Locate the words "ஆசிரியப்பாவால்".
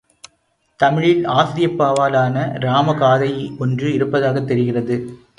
1.25-2.15